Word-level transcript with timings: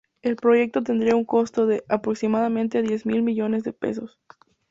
El 0.23 0.35
proyecto 0.35 0.81
tendría 0.81 1.15
un 1.15 1.25
costo 1.25 1.67
de, 1.67 1.83
aproximadamente, 1.87 2.81
diez 2.81 3.05
mil 3.05 3.21
millones 3.21 3.63
de 3.63 3.71
pesos. 3.71 4.19